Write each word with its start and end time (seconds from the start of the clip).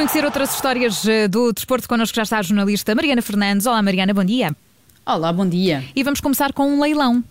conhecer 0.00 0.24
outras 0.24 0.54
histórias 0.54 1.06
eh, 1.06 1.28
do 1.28 1.52
desporto. 1.52 1.86
Connosco 1.86 2.16
já 2.16 2.22
está 2.22 2.38
a 2.38 2.42
jornalista 2.42 2.94
Mariana 2.94 3.20
Fernandes. 3.20 3.66
Olá, 3.66 3.82
Mariana, 3.82 4.14
bom 4.14 4.24
dia. 4.24 4.56
Olá, 5.04 5.30
bom 5.30 5.46
dia. 5.46 5.84
E 5.94 6.02
vamos 6.02 6.22
começar 6.22 6.54
com 6.54 6.72
um 6.72 6.80
leilão. 6.80 7.22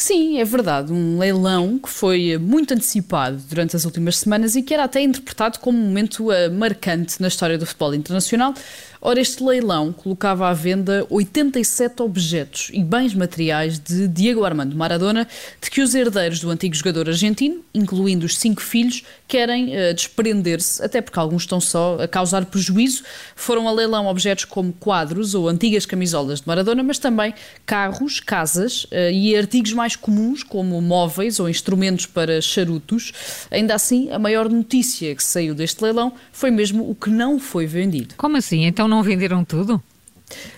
Sim, 0.00 0.38
é 0.40 0.44
verdade. 0.46 0.90
Um 0.94 1.18
leilão 1.18 1.78
que 1.78 1.90
foi 1.90 2.38
muito 2.38 2.72
antecipado 2.72 3.36
durante 3.50 3.76
as 3.76 3.84
últimas 3.84 4.16
semanas 4.16 4.56
e 4.56 4.62
que 4.62 4.72
era 4.72 4.84
até 4.84 5.02
interpretado 5.02 5.58
como 5.58 5.76
um 5.76 5.82
momento 5.82 6.30
uh, 6.30 6.50
marcante 6.50 7.20
na 7.20 7.28
história 7.28 7.58
do 7.58 7.66
futebol 7.66 7.94
internacional. 7.94 8.54
Ora, 9.02 9.18
este 9.18 9.42
leilão 9.42 9.92
colocava 9.92 10.46
à 10.48 10.52
venda 10.52 11.06
87 11.08 12.02
objetos 12.02 12.70
e 12.70 12.84
bens 12.84 13.14
materiais 13.14 13.78
de 13.78 14.06
Diego 14.06 14.44
Armando 14.44 14.76
Maradona, 14.76 15.26
de 15.60 15.70
que 15.70 15.80
os 15.80 15.94
herdeiros 15.94 16.40
do 16.40 16.50
antigo 16.50 16.74
jogador 16.74 17.08
argentino, 17.08 17.64
incluindo 17.72 18.26
os 18.26 18.36
cinco 18.36 18.60
filhos, 18.60 19.02
querem 19.26 19.68
uh, 19.68 19.94
desprender-se, 19.94 20.82
até 20.84 21.00
porque 21.00 21.18
alguns 21.18 21.42
estão 21.42 21.60
só 21.60 21.96
a 22.02 22.06
causar 22.06 22.44
prejuízo. 22.44 23.02
Foram 23.34 23.66
a 23.66 23.72
leilão 23.72 24.06
objetos 24.06 24.44
como 24.44 24.70
quadros 24.72 25.34
ou 25.34 25.48
antigas 25.48 25.86
camisolas 25.86 26.42
de 26.42 26.46
Maradona, 26.46 26.82
mas 26.82 26.98
também 26.98 27.32
carros, 27.64 28.20
casas 28.20 28.84
uh, 28.84 29.10
e 29.10 29.34
artigos 29.34 29.72
mais 29.72 29.89
comuns, 29.96 30.42
como 30.42 30.80
móveis 30.80 31.40
ou 31.40 31.48
instrumentos 31.48 32.06
para 32.06 32.40
charutos. 32.40 33.12
Ainda 33.50 33.74
assim, 33.74 34.10
a 34.10 34.18
maior 34.18 34.48
notícia 34.48 35.14
que 35.14 35.22
saiu 35.22 35.54
deste 35.54 35.82
leilão 35.82 36.12
foi 36.32 36.50
mesmo 36.50 36.88
o 36.88 36.94
que 36.94 37.10
não 37.10 37.38
foi 37.38 37.66
vendido. 37.66 38.14
Como 38.16 38.36
assim? 38.36 38.64
Então 38.64 38.86
não 38.88 39.02
venderam 39.02 39.44
tudo? 39.44 39.82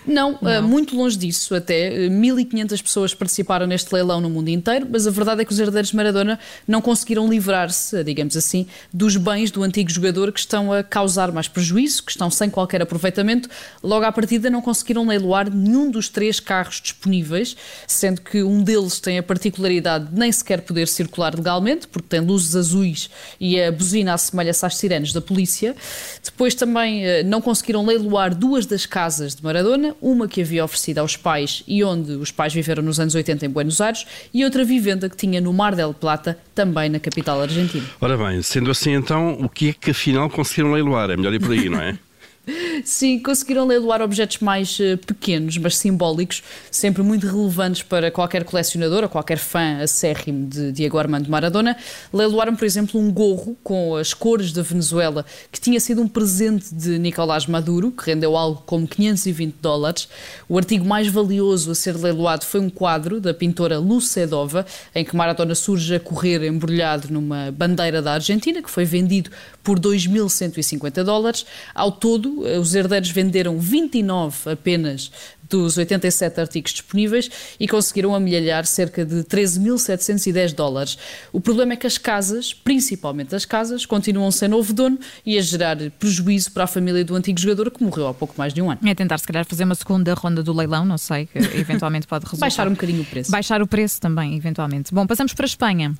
Não, 0.05 0.37
eh, 0.41 0.61
Não. 0.61 0.67
Muito 0.67 0.95
longe 0.95 1.17
disso 1.17 1.55
até. 1.55 2.07
1.500 2.09 2.79
eh, 2.79 2.83
pessoas 2.83 3.13
participaram 3.13 3.65
neste 3.65 3.93
leilão 3.93 4.19
no 4.19 4.29
mundo 4.29 4.49
inteiro, 4.49 4.87
mas 4.89 5.07
a 5.07 5.11
verdade 5.11 5.41
é 5.41 5.45
que 5.45 5.51
os 5.51 5.59
herdeiros 5.59 5.91
de 5.91 5.95
Maradona 5.95 6.39
não 6.67 6.81
conseguiram 6.81 7.27
livrar-se, 7.27 8.03
digamos 8.03 8.35
assim, 8.35 8.67
dos 8.91 9.15
bens 9.17 9.51
do 9.51 9.63
antigo 9.63 9.89
jogador 9.89 10.31
que 10.31 10.39
estão 10.39 10.71
a 10.71 10.83
causar 10.83 11.31
mais 11.31 11.47
prejuízo, 11.47 12.03
que 12.03 12.11
estão 12.11 12.29
sem 12.29 12.49
qualquer 12.49 12.81
aproveitamento. 12.81 13.49
Logo 13.81 14.05
à 14.05 14.11
partida 14.11 14.49
não 14.49 14.61
conseguiram 14.61 15.05
leiloar 15.07 15.49
nenhum 15.49 15.89
dos 15.89 16.09
três 16.09 16.39
carros 16.39 16.81
disponíveis, 16.81 17.55
sendo 17.87 18.21
que 18.21 18.43
um 18.43 18.61
deles 18.61 18.99
tem 18.99 19.17
a 19.17 19.23
particularidade 19.23 20.07
de 20.07 20.19
nem 20.19 20.31
sequer 20.31 20.61
poder 20.61 20.87
circular 20.87 21.35
legalmente, 21.35 21.87
porque 21.87 22.07
tem 22.09 22.19
luzes 22.19 22.55
azuis 22.55 23.09
e 23.39 23.61
a 23.61 23.71
buzina 23.71 24.13
assemelha-se 24.13 24.65
às 24.65 24.75
sirenes 24.75 25.13
da 25.13 25.21
polícia. 25.21 25.75
Depois 26.23 26.53
também 26.55 27.05
uh, 27.05 27.23
não 27.25 27.41
conseguiram 27.41 27.85
leiloar 27.85 28.35
duas 28.35 28.65
das 28.65 28.85
casas 28.85 29.35
de 29.35 29.43
Maradona 29.43 29.62
Maradona, 29.63 29.95
uma 30.01 30.27
que 30.27 30.41
havia 30.41 30.63
oferecido 30.63 30.99
aos 30.99 31.15
pais 31.15 31.63
e 31.65 31.83
onde 31.83 32.11
os 32.13 32.31
pais 32.31 32.53
viveram 32.53 32.83
nos 32.83 32.99
anos 32.99 33.15
80 33.15 33.45
em 33.45 33.49
Buenos 33.49 33.79
Aires, 33.79 34.05
e 34.33 34.43
outra 34.43 34.65
vivenda 34.65 35.09
que 35.09 35.15
tinha 35.15 35.39
no 35.39 35.53
Mar 35.53 35.73
del 35.73 35.93
Plata, 35.93 36.37
também 36.53 36.89
na 36.89 36.99
capital 36.99 37.41
argentina. 37.41 37.85
Ora 38.01 38.17
bem, 38.17 38.41
sendo 38.41 38.69
assim 38.69 38.91
então, 38.91 39.37
o 39.39 39.47
que 39.47 39.69
é 39.69 39.73
que 39.73 39.91
afinal 39.91 40.29
conseguiram 40.29 40.73
leiloar? 40.73 41.09
É 41.09 41.15
melhor 41.15 41.33
ir 41.33 41.39
por 41.39 41.51
aí, 41.51 41.69
não 41.69 41.79
é? 41.79 41.97
Sim, 42.83 43.17
conseguiram 43.19 43.65
leiloar 43.65 44.01
objetos 44.01 44.39
mais 44.39 44.77
uh, 44.77 44.97
pequenos, 44.97 45.57
mas 45.57 45.77
simbólicos, 45.77 46.43
sempre 46.69 47.01
muito 47.01 47.25
relevantes 47.25 47.81
para 47.81 48.11
qualquer 48.11 48.43
colecionador 48.43 49.03
ou 49.03 49.09
qualquer 49.09 49.37
fã 49.37 49.77
acérrimo 49.81 50.47
de 50.47 50.73
Diego 50.73 50.97
Armando 50.97 51.29
Maradona. 51.29 51.77
Leiloaram, 52.11 52.57
por 52.57 52.65
exemplo, 52.65 52.99
um 52.99 53.09
gorro 53.09 53.55
com 53.63 53.95
as 53.95 54.13
cores 54.13 54.51
da 54.51 54.61
Venezuela, 54.61 55.25
que 55.49 55.61
tinha 55.61 55.79
sido 55.79 56.01
um 56.01 56.07
presente 56.09 56.75
de 56.75 56.99
Nicolás 56.99 57.47
Maduro, 57.47 57.89
que 57.89 58.05
rendeu 58.05 58.35
algo 58.35 58.61
como 58.65 58.85
520 58.85 59.55
dólares. 59.61 60.09
O 60.49 60.57
artigo 60.57 60.83
mais 60.85 61.07
valioso 61.07 61.71
a 61.71 61.75
ser 61.75 61.95
leiloado 61.95 62.43
foi 62.43 62.59
um 62.59 62.69
quadro 62.69 63.21
da 63.21 63.33
pintora 63.33 63.79
Lucedova, 63.79 64.65
em 64.93 65.05
que 65.05 65.15
Maradona 65.15 65.55
surge 65.55 65.95
a 65.95 65.99
correr 66.01 66.43
embrulhado 66.43 67.07
numa 67.09 67.49
bandeira 67.49 68.01
da 68.01 68.13
Argentina, 68.13 68.61
que 68.61 68.69
foi 68.69 68.83
vendido 68.83 69.29
por 69.63 69.79
2.150 69.79 71.03
dólares. 71.03 71.45
Ao 71.73 71.89
todo, 71.89 72.41
os 72.59 72.72
herdeiros 72.75 73.09
venderam 73.09 73.59
29 73.59 74.51
apenas 74.51 75.11
dos 75.49 75.77
87 75.77 76.39
artigos 76.39 76.71
disponíveis 76.71 77.29
e 77.59 77.67
conseguiram 77.67 78.15
amelhar 78.15 78.65
cerca 78.65 79.05
de 79.05 79.23
13.710 79.23 80.53
dólares. 80.53 80.97
O 81.31 81.39
problema 81.39 81.73
é 81.73 81.75
que 81.75 81.85
as 81.85 81.97
casas, 81.97 82.53
principalmente 82.53 83.35
as 83.35 83.45
casas, 83.45 83.85
continuam 83.85 84.31
sem 84.31 84.47
novo 84.47 84.73
dono 84.73 84.97
e 85.25 85.37
a 85.37 85.41
gerar 85.41 85.77
prejuízo 85.99 86.51
para 86.51 86.63
a 86.63 86.67
família 86.67 87.05
do 87.05 87.15
antigo 87.15 87.39
jogador 87.39 87.69
que 87.69 87.83
morreu 87.83 88.07
há 88.07 88.13
pouco 88.13 88.33
mais 88.37 88.53
de 88.53 88.61
um 88.61 88.71
ano. 88.71 88.79
É 88.85 88.95
tentar, 88.95 89.17
se 89.17 89.27
calhar, 89.27 89.45
fazer 89.45 89.63
uma 89.63 89.75
segunda 89.75 90.13
ronda 90.13 90.41
do 90.41 90.53
leilão, 90.53 90.85
não 90.85 90.97
sei, 90.97 91.27
que 91.27 91.37
eventualmente 91.37 92.07
pode 92.07 92.25
resultar. 92.25 92.45
Baixar 92.45 92.67
um 92.67 92.71
bocadinho 92.71 93.01
o 93.01 93.05
preço. 93.05 93.31
Baixar 93.31 93.61
o 93.61 93.67
preço 93.67 94.01
também, 94.01 94.35
eventualmente. 94.35 94.93
Bom, 94.93 95.05
passamos 95.05 95.33
para 95.33 95.45
a 95.45 95.47
Espanha. 95.47 95.93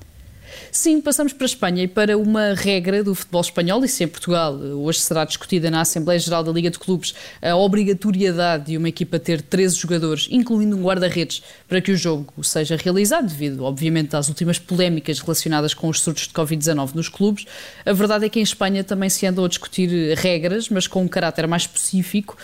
Sim, 0.70 1.00
passamos 1.00 1.32
para 1.32 1.44
a 1.44 1.46
Espanha 1.46 1.82
e 1.84 1.88
para 1.88 2.18
uma 2.18 2.54
regra 2.54 3.02
do 3.02 3.14
futebol 3.14 3.40
espanhol, 3.40 3.84
e 3.84 3.88
se 3.88 4.04
em 4.04 4.08
Portugal 4.08 4.54
hoje 4.54 5.00
será 5.00 5.24
discutida 5.24 5.70
na 5.70 5.80
Assembleia 5.80 6.18
Geral 6.18 6.42
da 6.42 6.52
Liga 6.52 6.70
de 6.70 6.78
Clubes 6.78 7.14
a 7.40 7.54
obrigatoriedade 7.56 8.66
de 8.66 8.76
uma 8.76 8.88
equipa 8.88 9.18
ter 9.18 9.40
13 9.40 9.76
jogadores, 9.76 10.28
incluindo 10.30 10.76
um 10.76 10.82
guarda-redes, 10.82 11.42
para 11.68 11.80
que 11.80 11.92
o 11.92 11.96
jogo 11.96 12.32
seja 12.42 12.76
realizado, 12.76 13.26
devido, 13.26 13.64
obviamente, 13.64 14.16
às 14.16 14.28
últimas 14.28 14.58
polémicas 14.58 15.20
relacionadas 15.20 15.74
com 15.74 15.88
os 15.88 16.00
surtos 16.00 16.24
de 16.24 16.34
Covid-19 16.34 16.94
nos 16.94 17.08
clubes. 17.08 17.46
A 17.84 17.92
verdade 17.92 18.26
é 18.26 18.28
que 18.28 18.40
em 18.40 18.42
Espanha 18.42 18.82
também 18.84 19.08
se 19.08 19.26
andam 19.26 19.44
a 19.44 19.48
discutir 19.48 20.16
regras, 20.16 20.68
mas 20.68 20.86
com 20.86 21.02
um 21.02 21.08
caráter 21.08 21.46
mais 21.46 21.62
específico. 21.62 22.36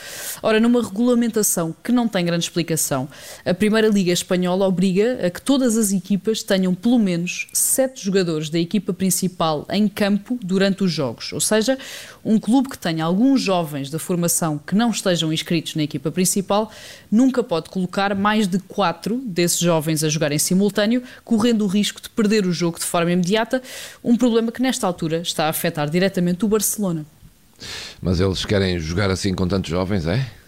Ora, 0.42 0.60
numa 0.60 0.82
regulamentação 0.82 1.74
que 1.82 1.92
não 1.92 2.08
tem 2.08 2.24
grande 2.24 2.44
explicação, 2.44 3.08
a 3.44 3.54
Primeira 3.54 3.88
Liga 3.88 4.12
Espanhola 4.12 4.66
obriga 4.66 5.26
a 5.26 5.30
que 5.30 5.42
todas 5.42 5.76
as 5.76 5.92
equipas 5.92 6.42
tenham 6.42 6.74
pelo 6.74 6.98
menos 6.98 7.48
7 7.52 7.99
jogadores 8.00 8.50
da 8.50 8.58
equipa 8.58 8.92
principal 8.92 9.66
em 9.70 9.88
campo 9.88 10.38
durante 10.42 10.84
os 10.84 10.92
jogos. 10.92 11.32
Ou 11.32 11.40
seja, 11.40 11.78
um 12.24 12.38
clube 12.38 12.68
que 12.68 12.78
tenha 12.78 13.04
alguns 13.04 13.40
jovens 13.40 13.90
da 13.90 13.98
formação 13.98 14.58
que 14.58 14.74
não 14.74 14.90
estejam 14.90 15.32
inscritos 15.32 15.74
na 15.74 15.82
equipa 15.82 16.10
principal 16.10 16.70
nunca 17.10 17.42
pode 17.42 17.70
colocar 17.70 18.14
mais 18.14 18.46
de 18.46 18.58
quatro 18.60 19.16
desses 19.24 19.58
jovens 19.58 20.02
a 20.04 20.08
jogar 20.08 20.32
em 20.32 20.38
simultâneo, 20.38 21.02
correndo 21.24 21.64
o 21.64 21.68
risco 21.68 22.00
de 22.00 22.08
perder 22.10 22.46
o 22.46 22.52
jogo 22.52 22.78
de 22.78 22.84
forma 22.84 23.12
imediata, 23.12 23.62
um 24.02 24.16
problema 24.16 24.50
que 24.50 24.62
nesta 24.62 24.86
altura 24.86 25.18
está 25.22 25.46
a 25.46 25.48
afetar 25.48 25.88
diretamente 25.88 26.44
o 26.44 26.48
Barcelona. 26.48 27.04
Mas 28.00 28.20
eles 28.20 28.44
querem 28.44 28.78
jogar 28.78 29.10
assim 29.10 29.34
com 29.34 29.46
tantos 29.46 29.70
jovens, 29.70 30.06
é? 30.06 30.39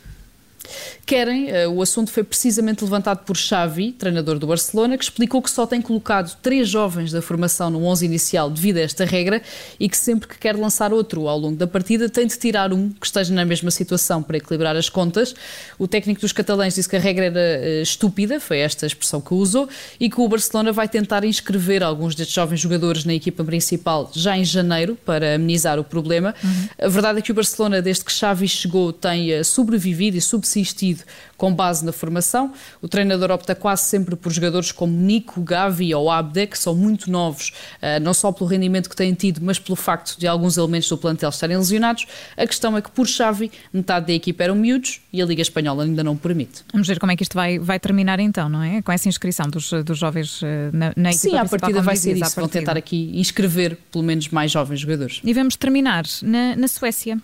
Querem. 1.13 1.51
Eh, 1.51 1.69
o 1.69 1.83
assunto 1.83 2.11
foi 2.11 2.23
precisamente 2.23 2.83
levantado 2.83 3.19
por 3.27 3.37
Xavi, 3.37 3.93
treinador 3.93 4.39
do 4.39 4.47
Barcelona, 4.47 4.97
que 4.97 5.05
explicou 5.05 5.43
que 5.43 5.51
só 5.51 5.67
tem 5.67 5.83
colocado 5.83 6.35
três 6.41 6.67
jovens 6.67 7.13
da 7.13 7.21
formação 7.21 7.69
no 7.69 7.85
11 7.85 8.07
inicial 8.07 8.49
devido 8.49 8.79
a 8.79 8.81
esta 8.81 9.05
regra 9.05 9.43
e 9.79 9.91
que 9.91 9.97
sempre 9.99 10.27
que 10.27 10.39
quer 10.39 10.57
lançar 10.57 10.91
outro 10.91 11.29
ao 11.29 11.39
longo 11.39 11.55
da 11.55 11.67
partida 11.67 12.09
tem 12.09 12.27
de 12.27 12.39
tirar 12.39 12.73
um 12.73 12.89
que 12.89 13.05
esteja 13.05 13.35
na 13.35 13.45
mesma 13.45 13.71
situação 13.71 14.23
para 14.23 14.39
equilibrar 14.39 14.75
as 14.75 14.89
contas. 14.89 15.35
O 15.79 15.87
técnico 15.87 16.23
dos 16.23 16.33
catalães 16.33 16.77
disse 16.77 16.89
que 16.89 16.97
a 16.97 16.99
regra 16.99 17.27
era 17.27 17.61
uh, 17.61 17.83
estúpida, 17.83 18.41
foi 18.41 18.61
esta 18.61 18.87
a 18.87 18.89
expressão 18.89 19.21
que 19.21 19.35
usou, 19.35 19.69
e 20.01 20.09
que 20.09 20.19
o 20.19 20.27
Barcelona 20.27 20.73
vai 20.73 20.89
tentar 20.89 21.27
inscrever 21.27 21.83
alguns 21.83 22.15
destes 22.15 22.35
jovens 22.35 22.61
jogadores 22.61 23.05
na 23.05 23.13
equipa 23.13 23.45
principal 23.45 24.11
já 24.15 24.39
em 24.39 24.47
janeiro 24.47 24.97
para 25.05 25.35
amenizar 25.35 25.79
o 25.79 25.85
problema. 25.85 26.35
Uhum. 26.43 26.69
A 26.87 26.89
verdade 26.89 27.19
é 27.19 27.23
que 27.23 27.33
o 27.33 27.35
Barcelona, 27.35 27.83
desde 27.83 28.03
que 28.03 28.13
Xavi 28.13 28.49
chegou, 28.49 28.95
tem 28.95 29.39
uh, 29.39 29.45
sobrevivido 29.45 30.17
e 30.17 30.21
subsistido 30.23 31.02
com 31.37 31.53
base 31.53 31.85
na 31.85 31.93
formação. 31.93 32.53
O 32.81 32.89
treinador 32.89 33.31
opta 33.31 33.55
quase 33.55 33.83
sempre 33.83 34.17
por 34.17 34.33
jogadores 34.33 34.73
como 34.73 34.93
Nico, 34.93 35.41
Gavi 35.41 35.95
ou 35.95 36.11
Abde, 36.11 36.47
que 36.47 36.59
são 36.59 36.75
muito 36.75 37.11
novos, 37.11 37.53
eh, 37.81 37.99
não 38.01 38.15
só 38.15 38.31
pelo 38.33 38.49
rendimento 38.49 38.89
que 38.89 38.97
têm 38.97 39.15
tido, 39.15 39.41
mas 39.43 39.59
pelo 39.59 39.77
facto 39.77 40.19
de 40.19 40.27
alguns 40.27 40.57
elementos 40.57 40.89
do 40.89 40.97
plantel 40.97 41.31
estarem 41.31 41.57
lesionados. 41.57 42.07
A 42.37 42.47
questão 42.47 42.77
é 42.77 42.83
que, 42.83 42.91
por 42.91 43.07
Xavi, 43.07 43.51
metade 43.73 44.07
da 44.07 44.13
equipa 44.13 44.45
eram 44.45 44.55
miúdos 44.55 45.01
e 45.13 45.21
a 45.21 45.27
Liga 45.27 45.43
Espanhola 45.43 45.85
ainda 45.85 46.05
não 46.05 46.17
permite. 46.17 46.65
Vamos 46.73 46.87
ver 46.87 46.99
como 46.99 47.13
é 47.13 47.17
que 47.17 47.23
isto 47.23 47.35
vai, 47.35 47.59
vai 47.59 47.79
terminar 47.79 48.21
então, 48.21 48.49
não 48.49 48.63
é? 48.63 48.83
Com 48.83 48.93
essa 48.93 49.09
inscrição 49.09 49.47
dos, 49.49 49.71
dos 49.85 49.99
jovens 49.99 50.41
eh, 50.43 50.71
na, 50.73 50.93
na 50.97 51.11
equipa 51.11 51.31
Sim, 51.31 51.37
à 51.37 51.45
partida 51.45 51.83
vai 51.83 51.97
ser 51.97 52.17
isso. 52.17 52.39
Vão 52.39 52.49
tentar 52.49 52.77
aqui 52.77 53.13
inscrever 53.15 53.77
pelo 53.91 54.05
menos 54.05 54.29
mais 54.29 54.51
jovens 54.51 54.81
jogadores. 54.81 55.21
E 55.25 55.33
vamos 55.33 55.57
terminar 55.57 56.05
na, 56.23 56.57
na 56.57 56.69
Suécia. 56.69 57.19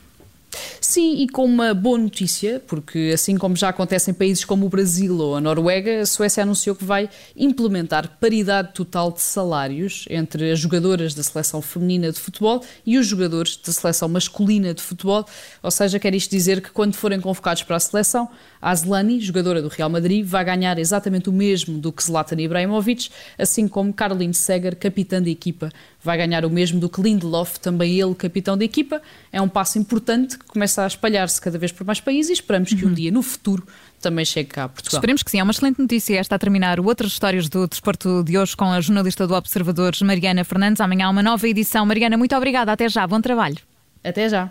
Sim, 0.81 1.17
e 1.23 1.29
com 1.29 1.45
uma 1.45 1.75
boa 1.75 1.99
notícia, 1.99 2.63
porque 2.67 3.11
assim 3.15 3.37
como 3.37 3.57
já 3.57 3.69
acontece 3.69 4.11
em 4.11 4.15
países 4.15 4.45
como 4.45 4.67
o 4.67 4.69
Brasil 4.69 5.19
ou 5.19 5.37
a 5.37 5.41
Noruega, 5.41 6.01
a 6.01 6.07
Suécia 6.07 6.43
anunciou 6.43 6.75
que 6.75 6.85
vai 6.85 7.09
implementar 7.37 8.19
paridade 8.21 8.73
total 8.75 9.13
de 9.13 9.21
salários 9.21 10.05
entre 10.09 10.51
as 10.51 10.59
jogadoras 10.59 11.15
da 11.15 11.23
seleção 11.23 11.61
feminina 11.63 12.11
de 12.13 12.19
futebol 12.19 12.65
e 12.85 12.99
os 12.99 13.07
jogadores 13.07 13.57
da 13.57 13.73
seleção 13.73 14.09
masculina 14.09 14.75
de 14.75 14.83
futebol. 14.83 15.25
Ou 15.63 15.71
seja, 15.71 15.99
quer 15.99 16.15
isto 16.15 16.31
dizer 16.31 16.61
que 16.61 16.71
quando 16.71 16.95
forem 16.95 17.21
convocados 17.21 17.63
para 17.63 17.77
a 17.77 17.81
seleção, 17.81 18.29
a 18.61 18.75
jogadora 19.21 19.63
do 19.63 19.69
Real 19.69 19.89
Madrid, 19.89 20.27
vai 20.27 20.45
ganhar 20.45 20.79
exatamente 20.79 21.29
o 21.29 21.33
mesmo 21.33 21.79
do 21.79 21.93
que 21.93 22.03
Zlatan 22.03 22.41
Ibrahimovic, 22.41 23.11
assim 23.39 23.69
como 23.69 23.93
Caroline 23.93 24.35
Seger, 24.35 24.77
capitã 24.77 25.23
da 25.23 25.31
equipa, 25.31 25.71
vai 26.03 26.17
ganhar 26.17 26.45
o 26.45 26.51
mesmo 26.51 26.81
do 26.81 26.89
que 26.89 27.01
Lindelof, 27.01 27.59
também 27.61 28.01
ele 28.01 28.15
capitão 28.15 28.57
da 28.57 28.65
equipa. 28.65 29.01
É 29.33 29.41
um 29.41 29.49
passo 29.49 29.79
importante 29.79 30.39
que 30.39 30.58
começa 30.59 30.83
a 30.83 30.87
espalhar-se 30.89 31.41
cada 31.41 31.57
vez 31.57 31.71
por 31.71 31.87
mais 31.87 32.01
países 32.01 32.31
e 32.31 32.33
esperamos 32.33 32.71
que 32.71 32.85
um 32.85 32.89
uhum. 32.89 32.95
dia 32.95 33.13
no 33.13 33.23
futuro 33.23 33.65
também 34.03 34.25
chegue 34.25 34.49
cá 34.49 34.65
a 34.65 34.69
Portugal. 34.69 34.99
Esperemos 34.99 35.23
que 35.23 35.31
sim. 35.31 35.39
É 35.39 35.43
uma 35.43 35.53
excelente 35.53 35.79
notícia 35.79 36.19
esta 36.19 36.35
a 36.35 36.39
terminar 36.39 36.81
o 36.81 36.87
Outras 36.87 37.13
Histórias 37.13 37.49
do 37.49 37.69
Desporto 37.69 38.25
de 38.25 38.37
hoje 38.37 38.57
com 38.57 38.65
a 38.65 38.81
jornalista 38.81 39.27
do 39.27 39.35
Observadores, 39.35 40.03
Mariana 40.03 40.45
Fernandes. 40.45 40.81
Amanhã 40.81 41.07
há 41.07 41.11
uma 41.11 41.23
nova 41.23 41.47
edição. 41.47 41.87
Mariana, 41.87 42.17
muito 42.17 42.35
obrigada. 42.35 42.73
Até 42.73 42.89
já. 42.89 43.07
Bom 43.07 43.21
trabalho. 43.21 43.59
Até 44.03 44.29
já. 44.29 44.51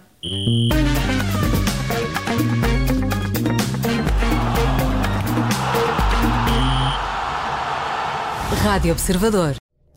Rádio 8.64 8.94
Observador. 8.94 9.56